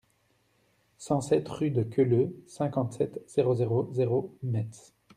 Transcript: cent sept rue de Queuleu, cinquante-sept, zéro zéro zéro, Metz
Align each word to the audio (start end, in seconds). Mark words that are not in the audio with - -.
cent 0.97 1.21
sept 1.21 1.47
rue 1.47 1.69
de 1.69 1.83
Queuleu, 1.83 2.33
cinquante-sept, 2.47 3.21
zéro 3.27 3.53
zéro 3.53 3.87
zéro, 3.93 4.35
Metz 4.41 4.95